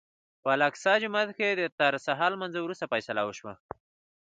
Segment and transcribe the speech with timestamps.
[0.41, 1.47] په الاقصی جومات کې
[1.79, 3.53] تر سهار لمانځه وروسته فیصله وشوه.